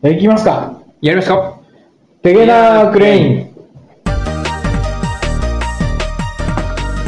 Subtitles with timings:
[0.00, 0.80] えいきますか。
[1.00, 1.58] やりますか
[2.22, 3.52] テゲナークレイン。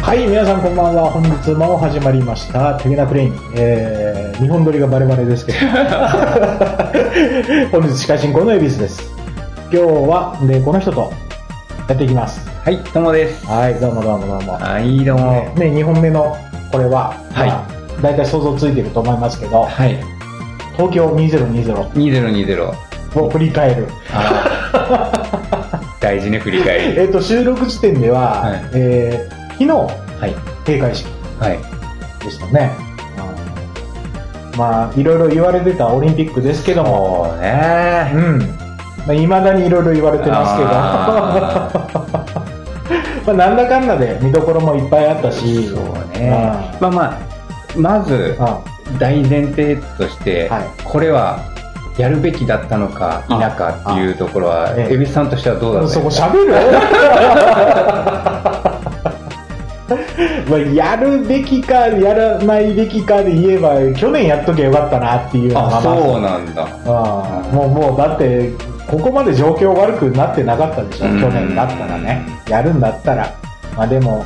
[0.02, 1.08] はい、皆さんこんばんは。
[1.12, 2.74] 本日も始まりました。
[2.80, 3.34] テゲナークレイン。
[3.54, 5.58] えー、日本撮りがバレバレですけど。
[7.70, 9.08] 本日司会進行の恵比寿です。
[9.70, 9.78] 今日
[10.08, 11.12] は、で、この人と
[11.86, 12.44] やっていきます。
[12.64, 13.46] はい、どうもです。
[13.46, 14.54] はい、どうもどうもどうも。
[14.54, 15.30] はい、どうも。
[15.30, 16.36] ね、ね2本目の
[16.72, 17.62] これは、はいまあ、
[18.02, 20.19] 大体想像ついてると思いますけど、はい。
[20.76, 22.90] 東京2020 2020。
[23.16, 23.88] を振り返る。
[26.00, 27.00] 大事ね、振り返り。
[27.00, 30.34] えっと、収録時点では、はいえー昨日、はい。
[30.64, 31.06] 閉会式
[31.38, 31.58] はい。
[32.24, 32.70] でしたね。
[34.54, 38.10] うんまあ、いろいろ言われてたオリンピックですけども、そうね。
[38.14, 38.38] うん。
[38.38, 38.46] ま
[39.08, 41.70] あ、未だにいろいろ言われてますけど、あ
[43.26, 46.30] まあ、なんだかんだで見どころもいっぱいあったし、そうね。
[46.80, 47.18] まあまあ、
[47.76, 48.56] まずうん、うん
[48.98, 50.64] 大前提として、はい。
[50.84, 51.40] これは、
[51.98, 54.94] やるべきだったのか否かっていうところは、ええ。
[54.94, 56.54] 恵比寿さんとしてはどうだったそこ喋る？
[60.48, 66.62] まあやるべきかやらないべきかで言えば去年やっときゃよかったなっていうのがあ、そうなんだ。
[66.86, 68.50] ああもうもうだって
[68.86, 71.20] ここまで状況悪くなってなかったでしょうん。
[71.20, 72.22] 去年だったらね。
[72.48, 73.28] やるんだったら。
[73.76, 74.24] まあでも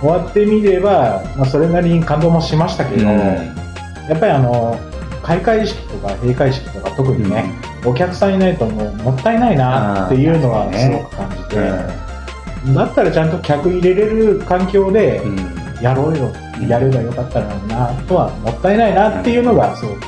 [0.00, 3.06] 終わってみれば、まあ、それなりに感動もしましたけど、
[4.10, 4.76] やっぱりあの
[5.22, 7.54] 開会式とか閉会式とか特にね、
[7.86, 15.60] お客さんいないともうもったいないなっていうのはすごく感じて、だったらちゃんと客入れれる環境でうん。
[15.80, 16.30] やろうよ、
[16.60, 16.68] うん。
[16.68, 20.00] やればよかったのになとはもったいないなっていうのがすごく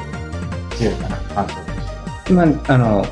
[0.76, 3.06] 強いかな感想としてまあ、あの、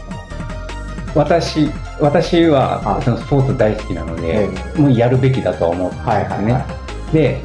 [1.14, 3.02] 私、私ははい。
[3.02, 6.12] そのスポーツ大好きなので、えもうやるべきだと思ってですね。
[6.12, 6.66] はいは
[7.12, 7.42] で、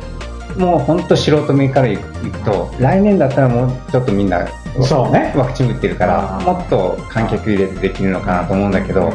[0.57, 2.03] もう本当素人目からいく
[2.43, 4.47] と、来年だったらもうちょっとみんな、
[4.81, 5.33] そうね。
[5.35, 9.11] ワクチン打ってるからもっと観客入れてできるのかなと思うんだけど、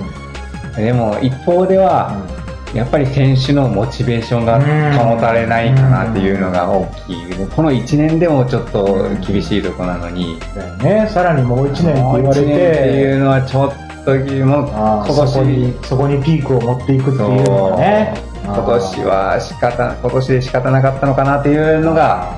[0.77, 0.84] うん。
[0.84, 2.27] でも一方では、
[2.75, 4.61] やっぱり選手のモ ch ベーションが
[4.97, 7.16] 保たれないかなっていうのが大きい。
[7.55, 10.38] この1年でもちょっと厳しいとこなのに、
[10.82, 11.09] ね。
[11.10, 13.71] さらにもう1年って言われもう一年っていうてのはちょっ
[14.05, 14.15] と
[14.47, 22.33] もうそこに年そこにピークを持っていくっていうのがね今年は仕方今年で仕方なかったのかなっていうのが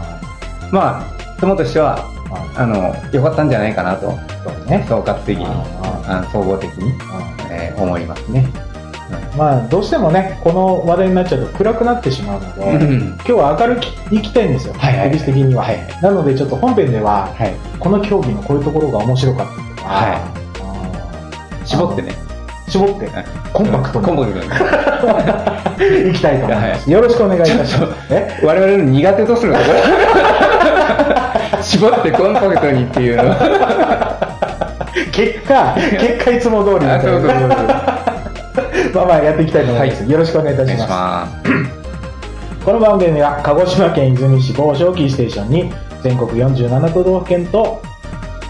[0.71, 1.99] まあ友としては
[2.57, 4.11] ああの良かったんじゃないかなと。
[4.45, 4.85] そうね。
[4.89, 5.47] 総括的に。
[6.05, 6.93] あ総合的に、
[7.51, 8.49] えー思いますね。
[9.37, 13.03] まあどうしてもねこの話題になっちゃうと暗くなってしまうので、うん。
[13.09, 20.33] 今日は明るくいきたいんですよ、はいはい的には、はいなのでちょっと本編でははい、この競技のこういうところが面白かったとか、は
[21.65, 21.67] い。
[21.67, 22.22] 絞ってね。
[22.73, 23.07] 絞って。
[23.09, 26.11] はいコンパクトにコンパクトに。
[26.11, 27.41] いきたいと思います、よろしくお願い。
[27.41, 29.65] いたしますえ我々の苦手とするとこ
[31.57, 31.63] ろ。
[31.63, 33.25] 絞ってコンパクトにっていうの。
[33.29, 34.07] は
[35.13, 37.41] 結果結果いつも通りみたいなあそうそうそうそう。
[38.95, 40.91] まあまあやっていきたいと思います、はよろしくお願いいたしします。
[40.91, 42.65] ます。
[42.65, 45.73] この番組は鹿児島県出水市某所をキーステーションに
[46.03, 47.83] 全国47都道府県と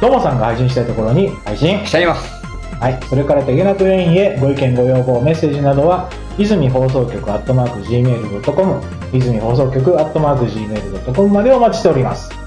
[0.01, 1.85] ともさんが配信したいところに配信。
[1.85, 2.42] しちゃいます。
[2.83, 8.83] はい、それからテゲナクレインへご意見ご要望メッセージなどは泉放送局アットマーク Gmail.com
[9.13, 12.42] 泉放送局アットマーク Gmail.com までお待ちしております。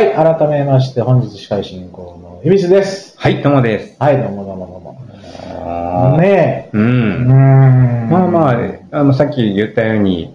[0.00, 3.12] はい、改めまして本日司会進行の恵比寿です。
[3.18, 3.96] はい、どうもです。
[3.98, 6.16] はい、どうもどうもどうも。
[6.16, 6.74] ねえ。
[6.74, 6.78] う。
[6.78, 8.08] うんん。
[8.08, 10.34] まあまあ、あの、さっき言ったように、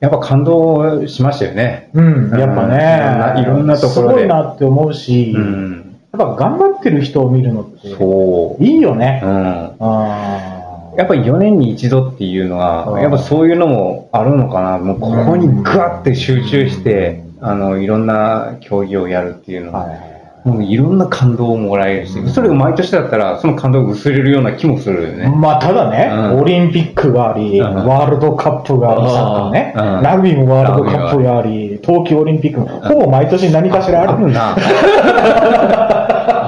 [0.00, 1.90] やっぱ感動しましたよね。
[1.94, 5.96] うん、やっぱね、いろんなところですごいなって思うし、うん。
[6.12, 8.64] やっぱ頑張ってる人を見るのってそう。
[8.64, 9.20] いいよね。
[9.22, 9.76] うん。
[9.78, 14.78] あやっぱり4年に一度っていうのうんは、やっぱそういうのもあるのかな。
[14.78, 25.28] もうここにガッて集中して、あの、いろんな競技をやるっていうのは、はいはいもういろんな感動をもらえるし、それが毎年だったら、その感動が薄れるような気もするよね。
[25.28, 34.12] まあ、ただね、うんオリンピックがあり、うんワールドカップがあり、サッカーね、うんラグビーもワールドカップがあり、冬季オリンピックも、ほぼ毎年何かしらある。
[34.12, 34.56] あるな。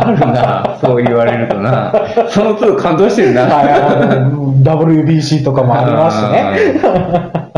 [0.03, 0.77] あるな。
[0.81, 1.93] そう言われるとな。
[2.29, 3.49] その都度感動してるな。
[4.63, 7.51] WBC とかもありますしね。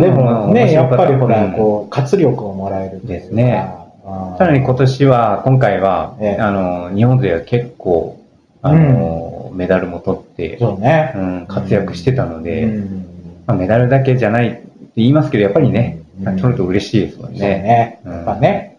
[0.00, 3.68] でもね、やっぱりほら、うこう、活力をもらえるですね。
[4.38, 8.20] さらに今年は、今回は、ええあの、日本勢は結構、
[8.62, 11.12] あの、メダルも取って、そうね。
[11.16, 13.06] うん、活躍してたので、うん
[13.46, 14.66] まあ、メダルだけじゃないって
[14.96, 17.40] 言いますけど、やっぱりね、うん取ると嬉しいですもんそうね。
[17.40, 18.00] ね。
[18.04, 18.78] うんやっぱね。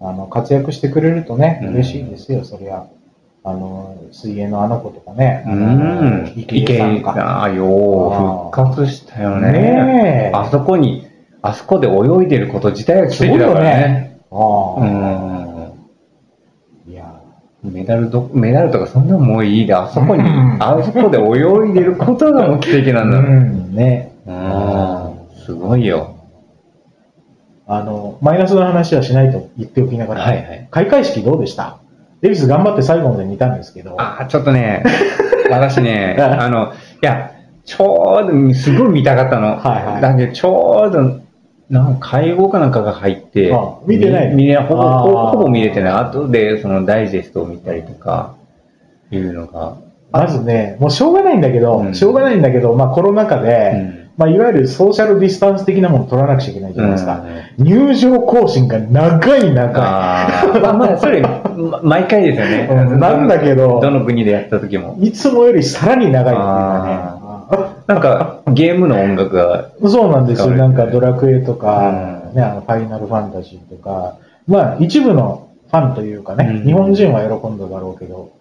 [0.00, 2.84] ああの、活躍してくれるとね、うん嬉しいですよ、そりゃ。
[3.44, 5.44] あの、水泳のあの子とかね。
[5.46, 6.32] うん。
[6.36, 7.12] 池池江さんか。
[7.12, 7.68] が、よう、
[8.50, 9.52] 復活したよね。
[9.52, 11.06] ねえあそこに、
[11.40, 14.18] あそこで泳いでること自体が奇跡だからね。
[14.30, 15.72] ああ、うん。
[16.92, 17.20] いや、
[17.62, 23.18] メダルど、メダルとかそんなもういいで、あそこにうん、あそこで泳いでることがもう奇跡なんだ。
[23.18, 24.12] うん、ね。
[24.26, 25.18] うん。
[25.44, 26.16] すごいよ。
[27.66, 31.78] あの、マイナスの話はしないと言っておきながら、はいはい開会式どうでした？
[32.20, 34.82] デビス頑張って最後まで見たんですけど、ああ、ちょっとね、
[35.50, 36.72] 私ね、あの、
[37.02, 37.30] いや、
[37.64, 39.56] ちょうど、すごい見たかったの。
[39.56, 41.20] はいはいだけど、ちょうど、
[41.70, 45.92] なんか介護かなんかが入って、あ見てない見見れほぼ、ほぼ見れてない。
[45.94, 48.34] 後で、そのダイジェストを見たりとか、
[49.10, 49.74] いうのが。
[50.10, 57.24] まずね、もうしょうがないんだけど、うんしょうがないんだけど、まあコロナ禍で、うんまあいわゆるソーシャルディスタンス的なものを取らなくちゃいけないじゃないですか。
[57.58, 59.82] う入場行進が長い長い。
[59.86, 62.68] あーまあまあ、それ、ま毎回ですよね。
[62.68, 64.98] うんなんだけどどの国でやった時も。
[65.00, 67.18] いつもよりさらに長いっていうか
[67.50, 69.88] あなんか、ゲームの音楽が、ね。
[69.88, 70.50] そうなんですよ。
[70.50, 78.32] なんかドラクエとか、うんね、あのファイナルファンタジーとか、まあ一部のファンというかね、うん日本人は喜んだだろうけど、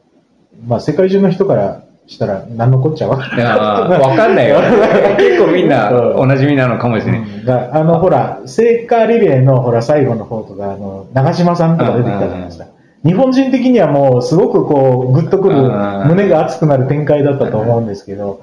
[0.66, 3.18] まあ世界中の人からしたら何のこっちゃわ？
[3.18, 3.46] かんない。
[3.46, 4.58] わかんないよ。
[5.20, 7.22] 結構みんな、うんおなじみなのかもしれない。
[7.22, 12.66] うんだあの、ほら、聖火リレーの、ほら、最後の方とか、あの、長島さんとか出てきたじゃないですか。
[13.06, 18.42] 日本人的にはもう、すごくこう、グッとくるうん、胸が熱くなる展開だったと思うんですけど、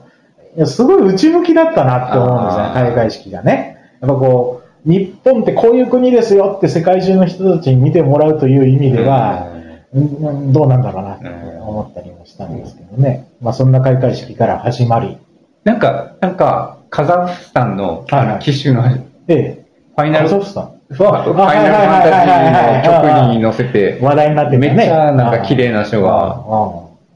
[0.64, 3.76] すごい内向きだったなって思うんですね、開会式がね。
[4.00, 9.53] やっぱこう、日本ってこういう国ですよって世界中の人たちに見てもらうという意味では、うん
[9.94, 13.28] どうなんだろうなって思ったりもしたんですけどね。
[13.40, 15.18] まあそんな開会式から始まり。
[15.62, 20.64] なんか、なんか、カザフスタンの、あの、機種の、フで、ァイナル、フカザフスタン？
[20.90, 24.58] ァファイナルファンタジーの曲に乗せて、話題になって。
[24.58, 26.44] めっちゃなんか綺麗な人が、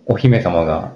[0.07, 0.93] お姫様が、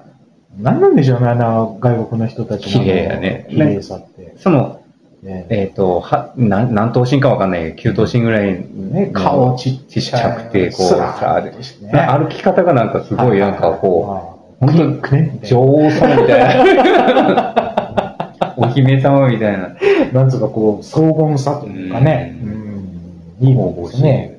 [0.58, 2.84] 何なんでしょうね、あの外国の人たちの。
[2.84, 4.34] 綺麗やね綺麗さって。
[4.38, 4.81] その、
[5.22, 11.40] ねえっ、と、は、なん何頭身かわかんないけど、9頭身ぐらいね、顔ちっちゃゃくて、こう、さ
[11.80, 17.54] ね歩き方がなんかすごいなんかこう、う本当に女王様みたいな。
[18.56, 19.58] お姫様みたいな。
[19.58, 19.76] な。
[20.12, 22.36] なんつうかこう、荘厳さというかね。
[22.42, 23.48] ううん。
[23.48, 24.38] いいもんですね。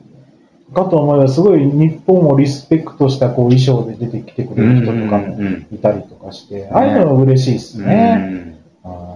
[0.73, 8.15] かと思えば、すごい日本をリスペクトしたこう衣装で出てきてくれる人とかうんうんもうんいたりとかして、ああいうのは嬉しいですうね。
[8.15, 9.12] んあー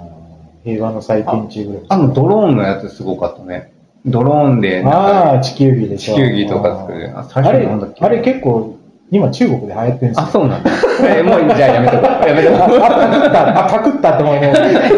[0.67, 3.71] 平和の祭典中ぐらいあの、ドローンのやつすごかったね。
[4.05, 6.15] ドローンで、ああ、地球儀でしょ。
[6.15, 8.05] 地球儀とか作るあ最あれ、初なんだっけ？
[8.05, 8.75] あれ結構、
[9.09, 10.27] 今中国で流行ってるんですよあ、。
[10.27, 10.69] そうなんだ。
[11.17, 12.27] え、もうじゃあやめとこう。
[12.27, 12.79] やめとこう。
[12.79, 14.71] あ、パクった、あ、パクったって思いながら。
[14.71, 14.89] やめ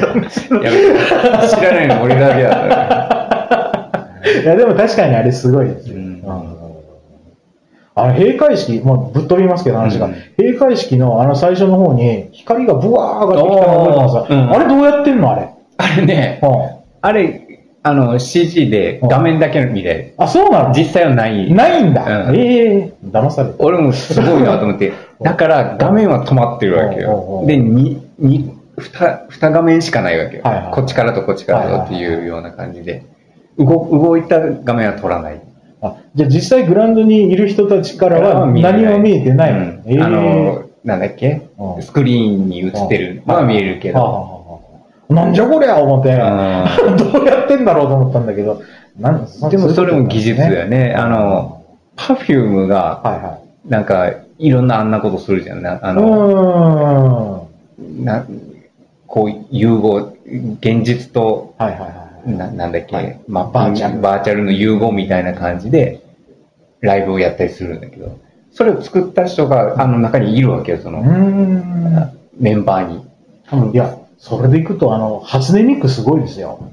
[0.00, 0.30] とこう。
[0.30, 4.32] 知らないの俺だけだったら。
[4.42, 5.96] いや、でも確かにあれすごいですよ。
[7.96, 15.48] うんあの、閉会式、もうぶっ飛びますけど話が、うん閉会式のあの最初の方に光がブワー上がってきたの覚えてます、おーうんあれどうやってんのあれ？
[15.78, 17.42] あれね、うんあれ、
[17.82, 20.74] あの、CG で画面だけ見れあ、そうなの？
[20.74, 21.52] 実際はない。
[21.52, 22.28] ないんだ。
[22.30, 23.64] うんええ騙された。
[23.64, 24.92] 俺もすごいなと思って。
[25.22, 27.42] だから画面は止まってるわけよ。
[27.44, 30.42] うで、に、に、二、二画面しかないわけよ。
[30.42, 33.04] はいはいこっちからとこっちからとっていうような感じで。
[33.58, 35.40] 動、動いた画面は撮らない。
[35.82, 39.52] あじゃあ実際グラウンドにいる人たちからは何も見えてない。
[39.52, 39.82] の、うん。
[39.86, 41.42] ええあの、なんだっけ？
[41.58, 41.82] うん。
[41.82, 43.22] スクリーンに映ってる。
[43.26, 44.44] のは見えるけど。
[45.08, 46.16] なんじゃこりゃ思って、う
[47.12, 48.60] どうやってんだろうと思ったんだけど、
[48.98, 50.94] なんでもそれも技術だよね。
[50.96, 51.62] あはの、
[51.94, 55.62] パフュームが、なんか、いろんなあんなことするじゃん。
[55.62, 55.94] なあい。
[55.94, 57.46] の。
[58.02, 58.24] な、
[59.06, 60.08] こう、融合、
[60.60, 61.90] 現実と、はいはいはい。
[62.26, 66.02] ななんだっけ、はいまあ、バーチャルバーチャルの融合みたいな感じで、
[66.80, 68.18] ライブをやったりするんだけど、
[68.52, 71.02] それを作った人が、あの中にいるわけよ、そうの。
[72.38, 73.06] メンバーに。
[73.48, 76.70] 多分いや、それでいくと、あの、初音ミクすごいですよ。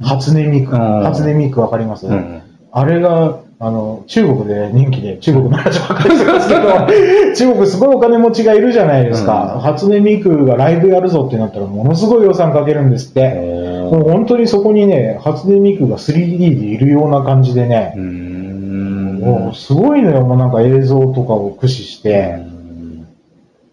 [0.00, 0.72] 初音ミク。
[0.72, 2.42] うん初音ミクわかります、うん。
[2.72, 6.60] あれが、あの、中国で人気で、中国の話ばっかりしてますけど、
[7.34, 9.54] 中国すごいお金持ちがいるじゃないですか。
[9.56, 13.88] うん初音ミクがライブやるぞってなったら、ものすごい予算かけるんですって。
[13.90, 19.20] もう本当にそこにね、初音ミクが 3D でいるような感じでねう、ん。
[19.22, 22.38] もうすごいのよ、もうなんか映像とかを駆使して。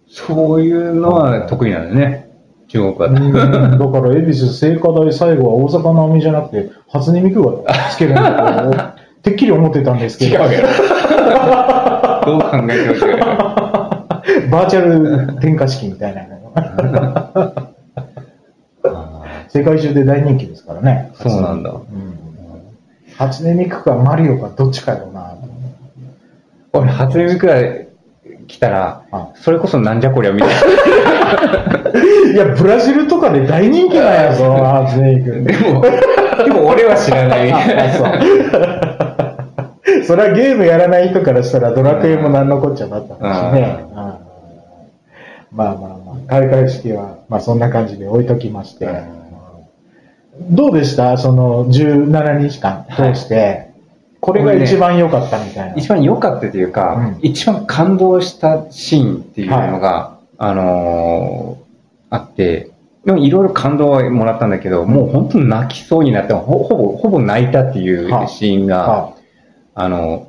[0.08, 2.32] そういうのは得意なんだよね。
[2.72, 3.78] 中国うんは。
[3.78, 10.68] だから、恵比寿聖火台最後は大阪なおみじゃなくて、初音ミクがつけるんだと、 てっきり思ってたんですけど、違うやろ。
[12.26, 13.62] どう考えても違うやろ。
[14.50, 16.32] バーチャル点火式みたいなの。
[19.50, 21.12] 世界中で大人気ですからね。
[21.14, 22.22] そうなんだうん
[23.18, 25.36] 初音ミクかマリオかどっちかよな。
[26.74, 27.56] 俺、初音ミクが
[28.48, 30.56] 来たらあ、それこそなんじゃこりゃみたいな。
[32.34, 35.44] いや、ブラジルとかで大人気なんやぞ、初音ミク。
[35.44, 38.91] でも、でも俺は知らないみたいな。
[40.02, 43.20] あそれはゲームやらない人からしたらドラクエも何のこっちゃだったし
[43.54, 43.86] ね。
[43.90, 43.96] うん
[45.54, 48.88] まあまあまあ、開会式は、まあそんな感じで置いときまして。
[50.50, 51.18] どうでした？
[51.18, 53.70] その17日間通して、
[54.22, 55.76] これが一番良かったみたいな。
[55.76, 57.20] 一番良かったというか、うん。
[57.22, 62.72] 一番感動したシーンっていうのが、あのーあって、
[63.06, 69.14] でもいろいろ感動はもらったんだけど、もう本当に泣きそうになって、ほほぼ、ほぼ泣いたっていうシーンが、は
[69.74, 70.28] あの、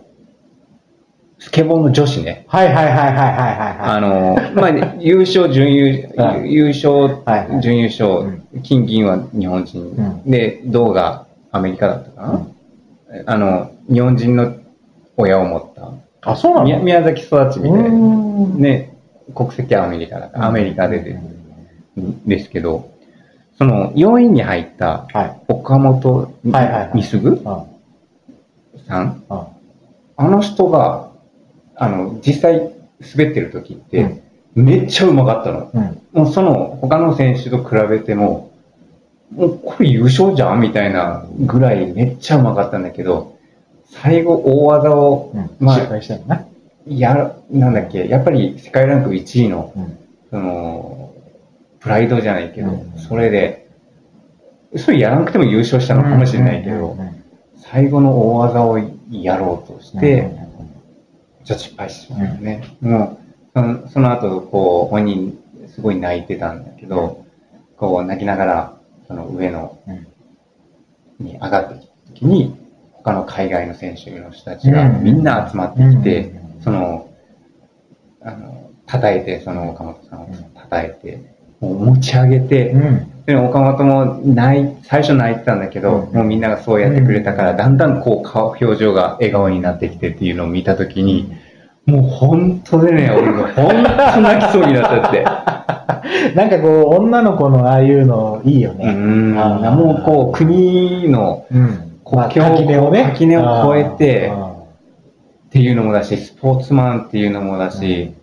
[1.39, 2.45] スケボーの女子ね。
[2.49, 6.93] はいはいはいはいはいはいあの、まあ、優勝、準優、はい優勝
[7.25, 9.81] はいはい、準優勝、う金銀は日本人、
[10.27, 12.47] うで、銅がアメリカだったかな、
[13.27, 14.55] あの、日本人の
[15.17, 16.65] 親を持った、あ、そうなの？
[16.65, 18.61] 宮宮崎育ちみたいな、うん。
[18.61, 18.97] ね、
[19.35, 21.19] 国籍はアメリカだから、アメリカでで
[21.97, 22.25] うん。
[22.25, 22.91] ですけど、
[23.59, 25.43] その4位に入ったはい。
[25.49, 26.91] 岡本はいはいはい。
[26.95, 27.67] 美鈴う
[29.01, 31.11] んあの人が、
[31.77, 32.73] あの、実際
[33.17, 34.23] 滑ってる時って、うん
[34.55, 35.71] めっちゃうまかったの。
[35.73, 36.03] うん。
[36.13, 38.51] もうその他の選手と比べても、
[39.35, 43.39] もうこれ優勝じゃんみたいなぐらいめっちゃうまかったんだけど、
[43.89, 45.51] 最後大技を、うん。
[45.59, 46.47] まあ失敗したよな。
[46.87, 49.99] や、なんだっけ、やっぱり世界ランク1位の、うん。
[50.31, 51.15] その、
[51.81, 53.69] プライドじゃないけど、うんそれで、
[54.77, 57.22] それやらなくても優勝したのかもしれないけど、うんうんうん
[57.63, 58.79] 最後の大技を
[59.11, 60.53] やろうとして、うん
[61.45, 62.77] ちょっと失敗してしまったね。
[62.81, 65.39] もう、そのその後、こう、本人、
[65.69, 67.25] すごい泣いてたんだけど、
[67.77, 68.79] こう、泣きながら、
[69.09, 70.07] その上の、うん。
[71.19, 72.57] に上がってきた時に、
[72.93, 75.05] 他の海外の選手の人たちがうん。
[75.05, 76.21] みんな集まってきて
[76.57, 77.09] うん、その、
[78.23, 83.12] あの、叩いて、その岡本さんを叩いて、もう持ち上げて、うん。
[83.27, 91.33] でも岡本も泣い、最初泣いてたんだけど、うんもうみんながそうやってくれたから、だんだんこう顔、表情が笑顔になってきてっていうのを見たときに、
[91.87, 95.25] もう本当でね、俺が本当泣きそうになっちゃって。
[96.35, 98.93] なんかこう、女の子のああいうのいいようね。
[98.93, 99.39] ん。
[99.39, 101.93] あーもうこう、国のうん。
[102.05, 103.05] 国境を垣根をね。
[103.05, 104.33] 垣根を越えて
[105.49, 108.15] っていうのもだし、スポーツマンっていうのもだし、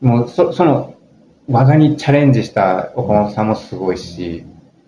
[0.00, 0.94] もうそその
[1.48, 4.44] 技にチャレンジした岡本さんもすごいし、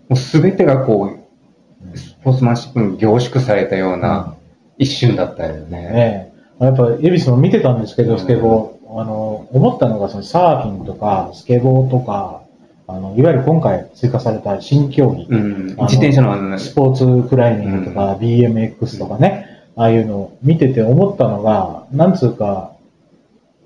[0.08, 4.36] もうすべてがこう、スポーツマンシップに凝縮されたような
[4.76, 5.80] 一瞬だったよね。
[5.80, 9.00] ねえやっぱ、エビスも見てたんですけど、うんスケボー。
[9.00, 12.42] あの、思ったのが、そのサーフィンとか、スケボーとか、
[12.86, 15.26] あの、いわゆる今回追加された新競技。
[15.30, 15.66] うん。
[15.68, 22.72] 自転車のあのスポーツクライミングとか、BMX とかね、ああいうのを見てて思ったのが、なんつうか、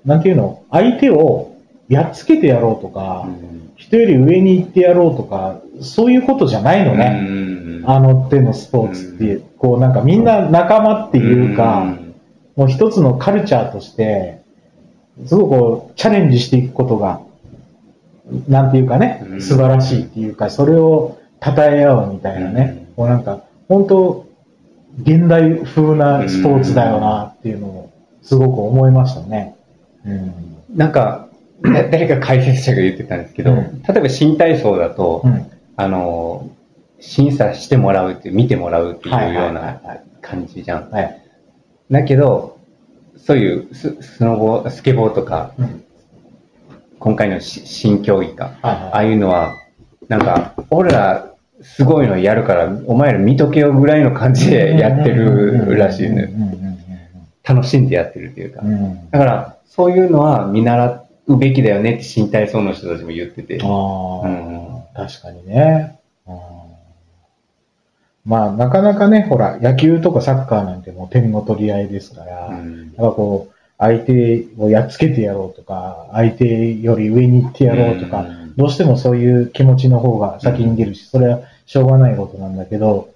[0.05, 1.54] なんていうの、相手を
[1.89, 3.27] やっつけてやろうとか、
[3.75, 7.25] 人より上に行ってやろうとか、そういうことじゃないのね。
[7.27, 7.31] う
[7.81, 7.83] ん。
[7.85, 11.95] あの手のスポーツっていう、こうなんかみんな仲間っていうか、
[12.55, 14.41] もう一つのカルチャーとして、
[15.25, 17.21] すごくこう、チャレンジしていくことが、
[18.47, 19.41] なんていうかねう、ん。
[19.41, 24.25] 素晴らしいっていうか、それを称え合うみたいなね、こうなんか、本当
[25.01, 27.91] 現代風なスポーツだよなっていうのを、
[28.23, 29.55] すごく思いましたね。
[30.05, 30.33] うん。
[30.75, 31.24] なんか、だ
[31.61, 33.81] 誰か解説者が言ってたんですけど、うん。
[33.83, 35.51] 例えば新体操だと、うん。
[35.77, 36.49] あの、
[36.99, 40.89] 審査してもらうって見てもらうっていうはいはいようなはいはい感じじゃん。
[40.89, 41.21] はい。
[41.91, 42.59] だけど、
[43.17, 45.83] そういうススノボー、スケボーとか、うん。
[46.99, 49.55] 今回のし新競技か、はいああいうのは、
[50.07, 56.31] なんか、俺らすごいのやるから、お前ら見とけよぐらいの感じでやってるらしいね。
[57.43, 58.61] 楽しんでやってるっていうか。
[59.11, 63.59] だから、そういうのは見習うべきだよねって新体操の人たちも言ってて。
[63.61, 64.65] ああ、うん
[64.95, 65.99] 確かにね。
[66.27, 66.35] うん。
[68.25, 78.55] まあ、なかなかね、ほら、野球とかサッカーなんてもう点の取り合いですから、やっうんぱこう、相手をやっつけてやろうとか、相手より上に行ってやろうとか、うん。
[78.55, 83.09] どうしてもそういう気持ちの方が先に出るし、それはしょうがないことなんだけど、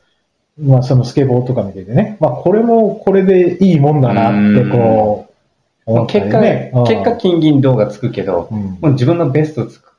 [0.60, 5.29] まあそのスケボーとか見ててね、まあこれもこれでいいもんだなってこう、
[6.08, 6.72] 結果、りね。
[6.74, 6.84] うん。
[6.86, 8.60] 結果金銀銅がつくけど、うん。
[8.60, 9.90] もう自分のベストつく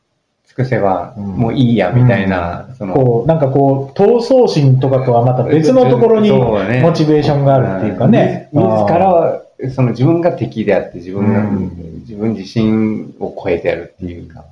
[0.51, 1.25] 尽くせば、うん。
[1.25, 8.49] もういいや、みたいな、その、こう、なんかこう、闘争心とかとはまた別のところにモチベーションがあるっていうかね。
[8.53, 9.43] 自自らは、
[9.75, 12.01] その自分が敵であって、自分が、うん。
[12.01, 14.45] 自分自身を超えてやるっていうか。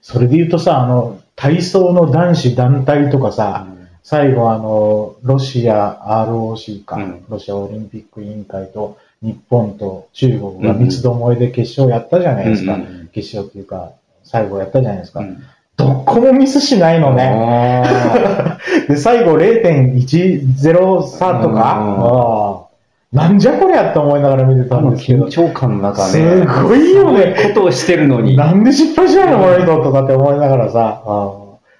[0.00, 3.66] それで言うとさ、あの、体操の男子団体とかさ、
[4.02, 7.24] 最後あの、ロシア ROC か、うん。
[7.28, 12.74] ロシアオリンピック委員会と日本と中国が三つどもえで決勝やったじゃないですか。
[12.74, 13.08] うんうん。
[13.08, 15.20] 決勝っていうか、最後やったじゃないですか。
[15.20, 15.42] うん。
[15.78, 17.82] どこもミスしないのね。
[17.86, 22.66] あ で、最後0.10差とか、
[23.12, 25.24] なんじゃこりゃって思いながら見てたんですけど。
[25.24, 26.10] 緊、張感の中ね。
[26.12, 27.34] すごいよね。
[27.48, 28.36] ことをしてるのに。
[28.36, 31.32] なんで失敗しないのこの人とかって思いながらさ、あ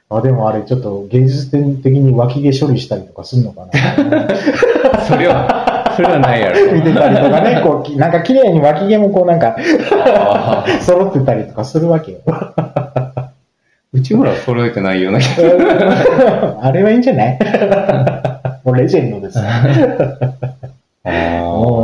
[0.08, 1.50] ああでもあれちょっと芸術
[1.82, 3.72] 的に脇毛処理したりとかするのかな。
[5.06, 6.72] それは、それはないやろ。
[6.72, 9.56] 見てたりとかね、 こうき、なんか綺麗に脇毛もこうなんか
[10.82, 12.18] 揃ってたりとかするわけよ。
[13.92, 17.38] 内村は揃えてないような気が あれはいいんじゃない？
[18.64, 19.38] もうレジェンドです。
[19.38, 19.44] うん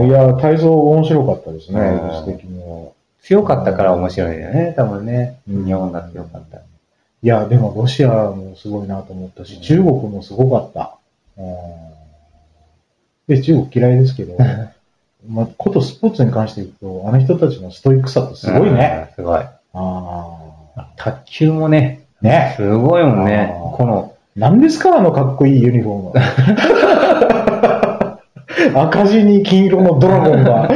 [0.08, 2.88] いや、体操面白かったですね、うん技術的には。
[3.22, 5.36] 強かったから面白いよね、多分ね。
[5.48, 6.58] うん日本が強かった。
[6.58, 6.60] い
[7.22, 10.94] や、でもロシアもすごいなと思ったし、中国もすごかった。
[11.38, 11.46] うん
[13.30, 14.36] で、中国嫌いですけど、
[15.28, 16.72] まあ、ことスポーツに関して言う
[17.02, 19.06] と、あの人たちのストイックさってすごいね。
[19.08, 19.14] うん。
[19.14, 19.40] すごい。
[19.74, 20.26] あ
[20.96, 22.26] 卓球もね、あ。
[22.26, 22.54] ね。
[22.56, 23.54] すごいもんね。
[23.74, 26.20] この、何ですかあのかっこいいユニフォームは。
[28.74, 30.68] 赤字に金色のドラゴンが。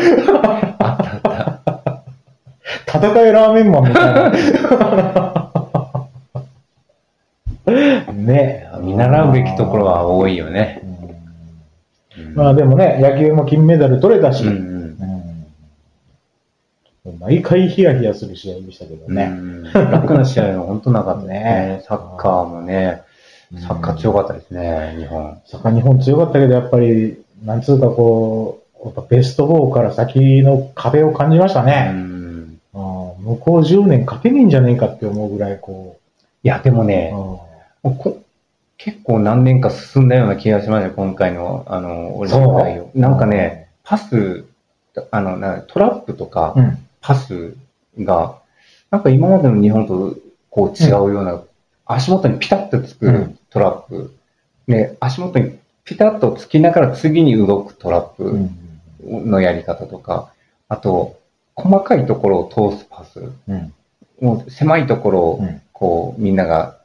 [2.87, 4.33] 戦いラーメンマンみたいな。
[8.15, 8.69] ね。
[8.81, 10.84] 見習うべきところは多いよね。
[12.35, 14.45] うんまあでもね、野球も金メダル取れたし、
[17.21, 19.14] 毎回ヒヤヒヤする試合でしたけどうん。
[19.14, 19.25] ね。
[19.25, 21.83] うん楽な試合は本当なかったねね。
[21.87, 23.03] サッカーもね、
[23.61, 25.38] サッカー強かったですね、日本。
[25.47, 31.91] サッカー日本強かったけど、やっぱり、なんつうかこう、やっぱベスト4から先の壁を感じましたうね。
[31.93, 35.99] んあー向こう10年勝てねえんじゃねえかって思うぐらい、こ
[36.43, 36.85] いや、でもう。
[36.87, 37.12] ね、
[37.85, 38.19] うんこ
[38.76, 42.99] 結構何年か進んだような気がしますね、今回の、あの、オリンピック。
[42.99, 44.45] なんかね、パス、
[45.11, 46.78] あの、なトラップとか、うん。
[47.00, 47.54] パス
[47.99, 48.38] が、
[48.90, 50.16] なんか今までの日本と
[50.51, 51.42] こう違うような、
[51.87, 54.14] 足元にピタッとつくうんトラップ、
[54.66, 59.31] ね、足元にピタッとつきながら次に動くトラッうプん。
[59.31, 60.33] のやり方とか、
[60.68, 61.18] あと、
[61.55, 63.72] 細かいところを通すパス、うん。
[64.20, 66.79] もう狭いところをうんこうみんなが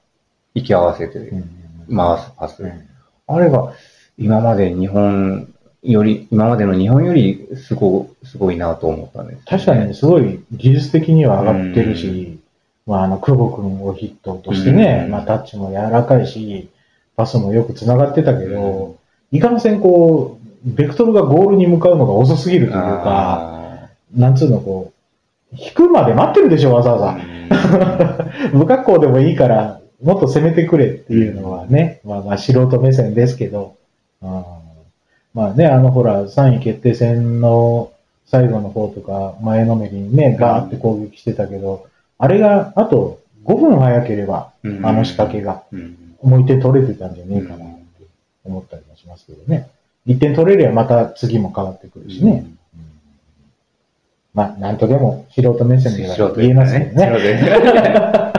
[0.56, 1.59] 息き合わせてうん。
[1.96, 2.18] 回
[2.50, 2.64] す。
[3.28, 3.74] あれが
[4.18, 5.48] 今まで日本
[5.84, 12.40] より、今までの日本よりすごすごいなと思ったんです、確かにすごい技術的には上がってるし、
[12.90, 15.12] まあ、あの、久保君をヒットとしてね、うん。
[15.12, 16.70] まあ、タッチも柔らかいし、
[17.16, 18.98] パスもよく繋がってたけど、
[19.32, 24.92] いかんせんこう、ベクトルがゴールに向かうのが遅すぎるというか、あなんつうのこ
[25.54, 28.50] う、引くまで待ってるでしょ、わざわーざ。
[28.58, 33.76] 不格好でもいいから、もっと攻めてくれっていうのはね、まあまあ素人目線ですけど、
[34.22, 34.44] うん
[35.34, 37.92] まあね、あのほら、3位決定戦の
[38.26, 44.86] 最後の方とか、前のめりにね、ガーって攻撃してたけど、あれがあと5分早ければ、うん。
[44.86, 46.16] あの仕掛けが、うん。
[46.20, 48.04] 思い手取れてたんじゃねえかなって
[48.44, 49.70] 思ったりもしますけどね。
[50.08, 52.46] 1点取れればまた次も変わってくるしね。
[52.76, 52.90] うん。
[54.34, 58.34] まあ、なんとでも素人目線では言えますけどね。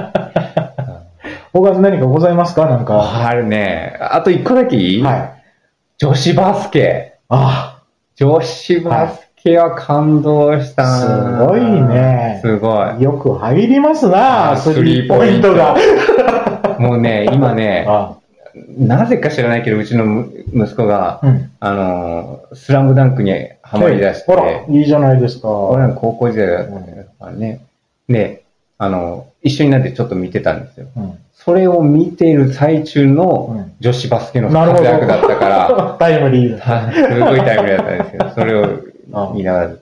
[1.52, 2.66] 他に何かございますか？
[2.66, 3.26] なんか。
[3.28, 3.96] あるね。
[4.00, 5.02] あと一個だけいい？
[5.02, 5.42] はい。
[5.98, 7.14] 女子バスケ。
[7.28, 7.82] あ
[8.16, 15.76] 女子バスケは感動したなすごいねすごあ、よく入りますな、あスリーポイントが。
[16.78, 16.82] い。
[16.82, 18.14] もうね、 今ね、あ
[18.78, 21.50] なぜか知らないけど、うちのむ息子が、うん。
[21.60, 23.32] あの、スラムダンクに
[23.62, 25.48] ハマり出しほら、て、いいじゃないですか。
[25.48, 27.60] 俺ら高校時代だったからね。
[28.08, 28.42] で、
[28.76, 30.86] あの、一緒になってちょっと見てたんですよ。
[30.96, 31.18] うん。
[31.34, 33.72] それを見ている最中うのん。
[33.80, 36.64] 女子バスケの活躍だったから、 タイムリーだ。
[36.64, 36.94] はい。
[36.94, 39.78] すごいタイムリーだったんですけど、 それを見ながら、うん。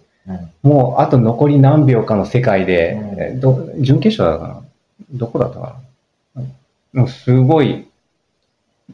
[0.62, 4.66] もうあと残り何秒かの世界で、ど準決勝だったかな？
[5.18, 5.76] どこだったか
[6.36, 6.42] な？
[6.92, 7.88] もうすごい、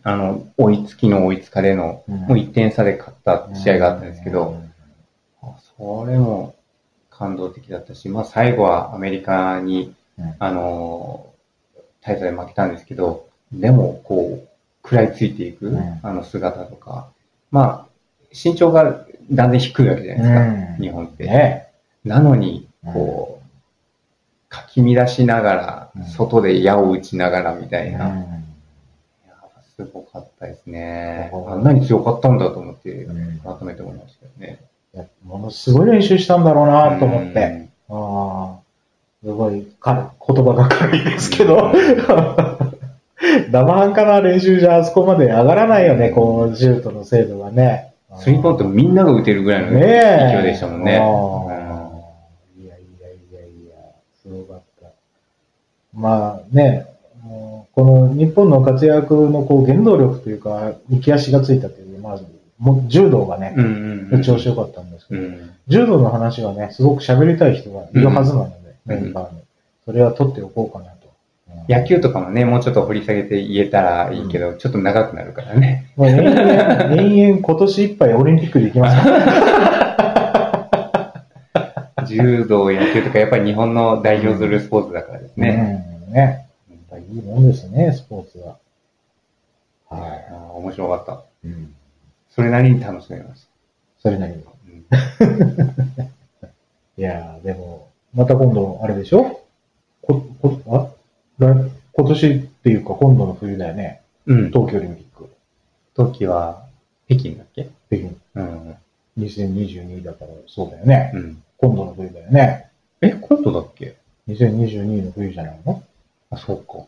[0.03, 2.17] あの、追いつきの追いつかれの、うん。
[2.21, 4.57] もう1点差で勝った試合があったんですけど、、
[5.43, 6.55] あそれも
[7.11, 10.35] 感動的だったし、まあ最後はアメリカに、うん。
[10.39, 11.27] あの、
[12.05, 14.49] 大差で負けたんですけど、でもこう、
[14.85, 16.01] 食らいついていく、うん。
[16.03, 17.09] あの姿とか、
[17.51, 20.83] まあ、身長がだんだん低いわけじゃないですか、うん。
[20.83, 21.25] 日本って。
[21.25, 21.69] ね。
[22.05, 23.45] なのに、こう、
[24.51, 26.05] かき乱しながら、うん。
[26.05, 28.19] 外で矢を打ちながらみたいな、いうん。
[28.19, 28.27] や
[29.77, 31.31] すごかったですね。
[31.33, 31.39] う。
[31.39, 33.39] んあんなに強かったんだと思って、うん。
[33.39, 34.61] 改めて思いましたよね。
[35.25, 37.69] ものすごい練習したんだろうなと思って。
[37.89, 37.97] うん。
[37.97, 38.64] ああ、
[39.25, 41.73] すごいか、言葉が軽いですけど。
[43.51, 47.95] 生半可な練習じゃあそこまで上がらないよね、こう、シュートの精度がね。
[48.19, 50.41] スリーポイントみんなが打てるぐらいの勢。
[50.41, 50.93] いでしたもんね。
[50.93, 53.77] いやいやいやいや、
[54.23, 54.89] すごかった。
[55.95, 56.85] まあね、
[57.25, 62.25] もうこの日本の活躍のこう原動力というか、浮き足がついたという、まず、
[62.59, 63.55] もう柔道がね。
[64.23, 65.51] 調子良かったんですけど、うん。
[65.69, 69.41] 柔道の話はね、すごく喋りたい人がいるはずなので、うんメンバーに。
[69.85, 71.07] それは取っておこうかなと。
[71.09, 71.15] うん
[71.69, 75.91] 野球とかもね、もうちょっと掘り下げて言えたらいいけど、ちょっと長くなるからね。
[75.97, 76.31] もう延々、
[77.01, 79.65] 延々今年いっぱいオリンピックで行きますか
[82.07, 85.85] 柔道、野球とかやっぱり日本の代表するスポーツだからですね。
[86.09, 86.49] うん、ね。
[86.71, 88.57] やっぱりいいもんですね、スポーツは。
[89.89, 91.49] はあー面白かった。
[91.49, 91.51] い。
[91.51, 91.75] うん。
[92.31, 93.47] それなりに楽しめまし
[94.03, 94.43] それなりに。
[94.43, 94.51] た。
[95.25, 95.45] うん
[96.97, 99.41] いやー、でも、また今度、あれでしょ？
[100.03, 100.89] こ、こ、あ？
[101.39, 104.03] 来今年っていうか今度の冬だよね。
[104.27, 104.51] うん。
[104.51, 105.29] 東京オリンピック。
[105.95, 106.65] 冬季は
[107.09, 107.69] 北京だっけ？
[107.89, 108.75] 北京うん。
[109.19, 111.11] 2022だからそうだよね。
[111.15, 111.43] うん。
[111.59, 112.71] 今度の冬だよね。
[113.01, 113.97] え、今度だっけ
[114.29, 115.83] ？2022の冬じゃないの？
[116.31, 116.87] あ、そうか。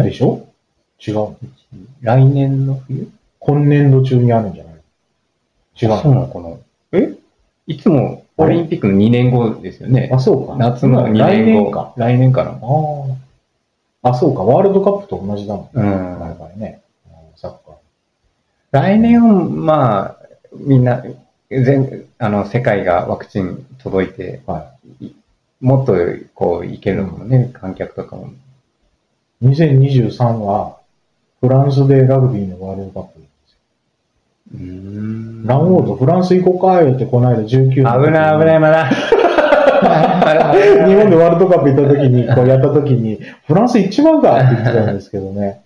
[0.00, 0.02] え？
[0.02, 0.46] でしょ？
[1.06, 1.36] 違う。
[2.02, 3.10] 来年の冬？
[3.38, 4.74] 今年度中にあるんじゃない？
[5.80, 5.92] 違う。
[5.92, 7.00] あそうなのかな？
[7.00, 7.14] え？
[7.66, 10.18] いつもオリンピックの2年後ですよねあ、。
[10.18, 10.56] そうか。
[10.56, 11.62] 夏の2来年後。
[11.64, 11.92] 年か。
[11.96, 12.50] 来年かな。
[12.52, 12.54] あ
[14.02, 14.10] あ。
[14.10, 14.44] あ、そうか。
[14.44, 15.76] ワールドカップと同じだもん。
[15.76, 16.80] うん毎回ね。
[17.06, 17.74] うんサッカー。
[18.70, 20.18] 来年は、まあ、
[20.52, 21.04] みんな、
[21.50, 25.12] 全、あの、世界がワクチン届いて、はい
[25.60, 25.96] もっと、
[26.34, 28.30] こう、いけるのもね、観客とかも。
[29.42, 29.46] い。
[29.48, 30.78] 2023は、
[31.40, 33.27] フランスでラグビーのワールドカップ。
[34.54, 38.90] うーんランオーとフランス行こうかよってこの間19危ない危ない、まだ。
[39.78, 45.60] 日本でワールドカップ行った時に、こうやった時に、フランス行っちまうかって言ってたんですけどね。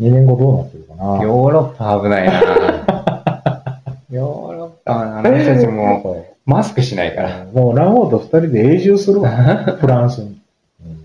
[0.00, 1.22] 2年後どうなってるかな。
[1.22, 2.32] ヨーロッパ危ないな
[4.10, 7.46] ヨーロッパは、あの人たちも、 もマスクしないから。
[7.52, 9.30] う、もうランオーと2人で永住するわ。
[9.30, 10.26] フランスに。
[10.26, 11.02] うん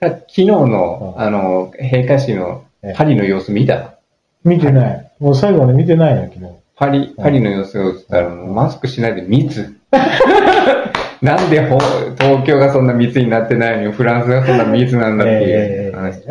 [0.00, 3.94] た昨日の、うんあの、閉会式のええパリの様子見た
[4.44, 5.10] 見てない。
[5.18, 6.44] もう最後まで見てないの、昨日。
[6.78, 9.74] パリ、パリの様子を映ったら、マスクしないで密。
[11.20, 11.80] なんでほ
[12.16, 16.22] 東京がそんな密になってないのに、フランスがそんな密なんだっていう話。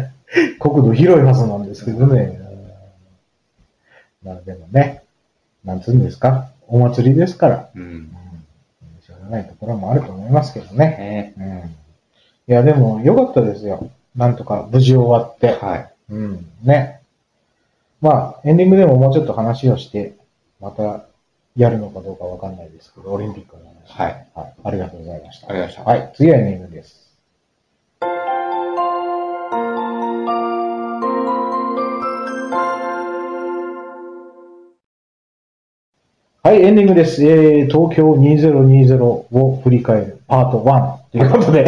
[0.58, 2.40] 国土広いはずなんですけどね。
[4.24, 5.02] まあでもね、
[5.64, 7.82] なんつうんですか、お祭りですから、うん。
[7.82, 8.08] うん、
[9.02, 10.86] しょうがないところもあると思いますけどね。
[10.86, 11.46] ねうん。
[11.58, 11.62] い
[12.46, 13.90] や、でも良かったですよ。
[14.16, 15.58] なんとか無事終わって。
[15.62, 15.90] はい。
[16.08, 16.46] うん。
[16.62, 16.99] ね。
[18.00, 20.16] まあ、エンディングでももうちょっと話をして、
[20.60, 21.04] また
[21.56, 23.92] やるのかどうかわかんないですけど、オリンピックの話。
[23.92, 24.26] はい。
[24.34, 24.54] はい。
[24.64, 25.50] ありがとうございました。
[25.50, 26.12] ありがとうございましたはい。
[26.16, 27.10] 次はエンディングです。
[36.42, 37.22] はい、エンディングです。
[37.22, 41.66] えー、東京2020を振り返るパート1ということで、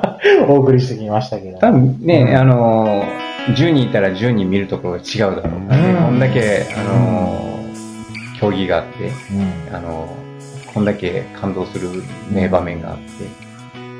[0.48, 1.58] お送りしてきましたけど。
[1.58, 5.90] 多分ね、うんあのー、10人いたら10人見るところが違うだろうからね。
[5.90, 9.74] うんこんだけ、あのー、競技があって、うん。
[9.74, 13.04] あのー、こんだけ感動する名場面があって、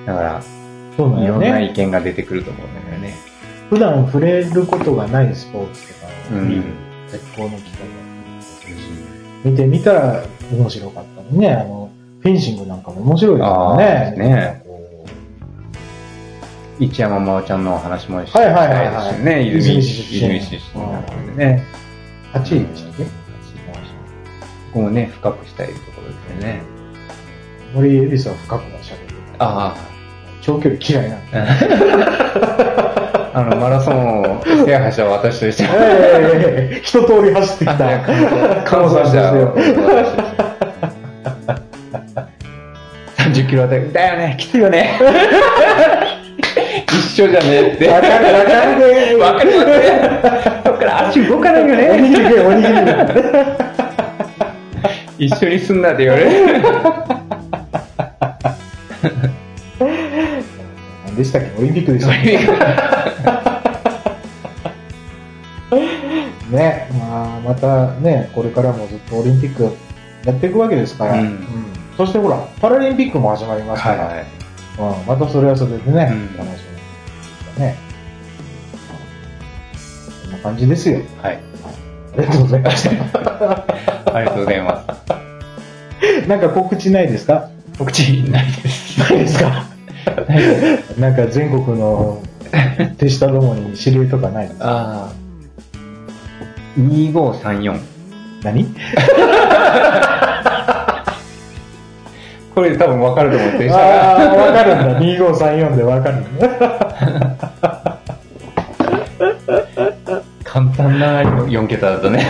[0.07, 0.43] だから、
[0.97, 1.71] そうだよいろんなね。
[1.71, 3.15] 意見が出てくると思うんだよね。
[3.69, 6.75] 普段触れることがないスポーツとかを見るうん
[7.09, 7.61] 絶好の機会だっ
[8.31, 8.83] たりするし、
[9.45, 11.55] 見てみたら面白かったりね。
[11.55, 14.17] あの、フェンシングなんかも面白いですからね。
[14.17, 14.64] ね
[16.79, 19.43] 一山真央ちゃんのお話もしはいはいはいはいしたいですよね。
[19.59, 21.07] 泉泉出身泉出身なの
[21.37, 21.65] でね。
[22.33, 23.05] 8位でしたっけ？
[23.05, 23.11] こ
[24.75, 26.63] こもね、深くしたいところですよね。
[27.75, 29.15] 森エリスは深くは喋る。
[29.39, 29.77] あ
[30.43, 31.39] 長距離嫌いなんで。
[31.39, 31.47] あ。
[33.37, 38.01] あの、マラソンを制覇した私としては、ええ一通り走ってきた。
[38.65, 39.33] 感動した。
[43.25, 44.99] 30キロあたり、だよね、きついよね。
[46.99, 47.89] 一緒じゃねえって。
[47.89, 49.15] わかるわかるね。
[49.17, 49.83] わかるわかる。
[50.65, 52.29] そっから足動かないよおにぎね。
[52.29, 52.69] りおにぎ
[55.19, 55.27] り。
[55.27, 56.31] 一緒にすんなって言われる。
[61.07, 61.51] 何でしたっけ？
[61.59, 62.39] オリンピックでしたっけ？
[66.51, 69.73] ね、まあ、またね、これからもずっとオリンピック
[70.25, 71.47] やっていくわけですから、うん
[71.97, 74.27] そしてほら、パラリンピックも始まりますから、はい。
[74.79, 76.74] うん、またそれはそれでね、うん楽しみ
[77.59, 77.77] ね。
[80.23, 81.01] こんな感じですよ。
[81.23, 81.39] はい。
[82.17, 82.91] ありがとうございました。
[84.15, 84.85] ありがとうございま
[86.23, 86.29] す。
[86.29, 87.49] なんか告知ないですか？
[87.79, 89.01] 告知ないです。
[89.01, 89.67] ないですか？
[90.99, 92.23] なんか全国の
[92.99, 94.67] 手下どもに指令とかないですか？
[94.69, 95.13] ああ。
[96.79, 97.79] 2534。
[98.43, 98.67] 何？
[102.55, 105.01] これ多分分かると思ってああ、わかるんだ。
[105.01, 106.49] 2534でわかるんだ。
[110.45, 112.25] 簡単な4桁だとね。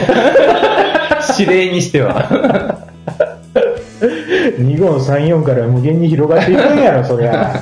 [1.38, 2.88] 指令にしては。
[4.58, 7.60] 2534から無限に広がっていくんやろ、そりゃ。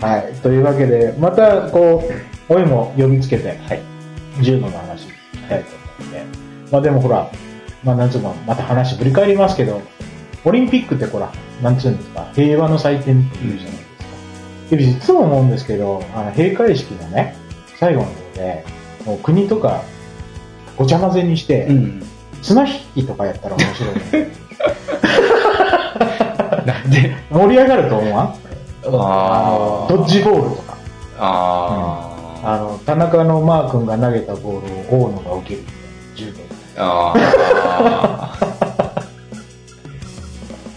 [0.00, 0.32] はい。
[0.42, 2.02] というわけで、また、こ
[2.48, 3.82] う、おいも呼びつけて、はい。
[4.40, 5.08] 柔道の話し
[5.48, 6.24] たいと思うんで。
[6.70, 7.28] まあでもほら、
[7.84, 9.80] まあなんつうの、また話振り返りますけど、
[10.44, 11.30] オリンピックってほら、
[11.62, 13.84] なんつうんですか、平和の祭典っていうじゃないです
[14.70, 14.76] か。
[14.76, 17.36] で、いつも思うんですけど、あの、閉会式のね、
[17.76, 18.64] 最後の方で、
[19.06, 19.82] もう国とか、
[20.76, 22.02] ごちゃ混ぜにして、うん。
[22.42, 24.30] 綱引きとかやったら面白いね。
[26.66, 27.16] なんで？
[27.30, 28.34] 盛り上がると思わん？
[28.84, 30.76] あドッジボールとか。
[31.18, 32.14] あ
[32.44, 32.54] あ。
[32.54, 35.62] あの、田中のマー君が投げたボールを大野が受ける。
[36.78, 38.28] ああ。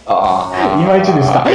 [0.07, 0.81] ああ。
[0.81, 1.45] いまいちですか？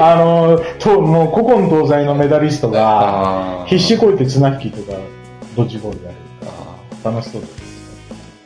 [0.00, 3.64] あの、と、もう古今東西のメダリストが。
[3.66, 4.98] 必死こいて綱引きとか、
[5.56, 6.16] ドッジボールやる。
[7.04, 7.52] あ楽しそうです。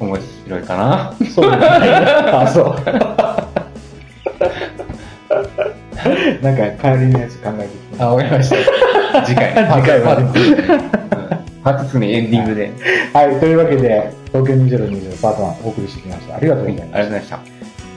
[0.01, 1.15] ー面白いかな。
[1.35, 1.89] そうだね。
[2.33, 2.75] あ、そう。
[6.43, 6.63] なんか、
[6.95, 8.03] 帰りのやつ考えてきて。
[8.03, 8.57] あ、わかりました。
[9.25, 9.53] 次回。
[9.55, 10.17] 次回は
[11.63, 12.73] ねパート2のエンディングで。
[13.13, 16.37] はい、というわけで、東京2020パート1お送りしてきました。
[16.37, 16.95] ありがとうございます。
[16.95, 17.39] ありがとうございました。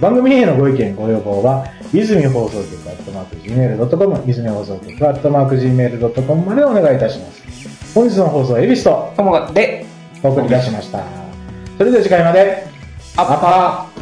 [0.01, 7.93] 番組へのご意見、ご要望は、泉放送局アットマーク Gmail.com、泉放送局アットマーク Gmail.com までお願いいたします。
[7.93, 9.85] 本日の放送はエビスとともがで、
[10.21, 11.03] お送りいたしました。
[11.77, 12.67] それでは次回まで、
[13.15, 13.94] アッパー